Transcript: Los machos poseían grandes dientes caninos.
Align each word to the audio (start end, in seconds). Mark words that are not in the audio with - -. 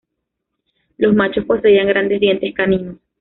Los 0.97 1.13
machos 1.13 1.45
poseían 1.45 1.85
grandes 1.87 2.19
dientes 2.19 2.55
caninos. 2.55 2.95